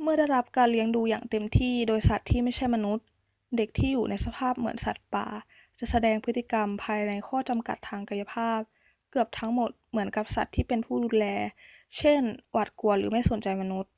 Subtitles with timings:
[0.00, 3.06] เมื่อได้รับการเลี้ยงดูอย่างเต็มที่โดยสัตว์ที่ไม่ใช่มนุษย์
[3.56, 5.26] เด็กที่อยู่ในสภาพเหมือนสัตว์ป่า
[5.78, 8.60] จะแสดงพฤติกรรม ภายในข้อจำกัดทางกายภาพ
[9.10, 11.26] เกือบทั้งหมดเหมือนกับสัตว์ที่เป็นผู้ดูแล
[11.98, 13.92] เช่น หวาดกลัว หรือไม่สนใจมนุษย์